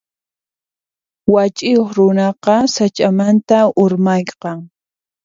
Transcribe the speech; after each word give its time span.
Wach'iyuq 1.33 1.89
runaqa 1.97 2.55
sach'amanta 2.75 3.59
urmaqan. 3.83 4.57